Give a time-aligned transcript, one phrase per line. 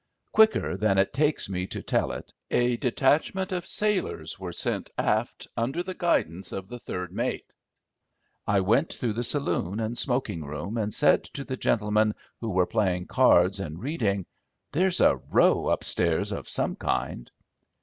[0.31, 5.45] Quicker than it takes me to tell it a detachment of sailors were sent aft
[5.55, 7.45] under the guidance of the third mate.
[8.47, 12.65] I went through the saloon and smoking room, and said to the gentlemen who were
[12.65, 17.29] playing cards and reading—"There's a row upstairs of some kind."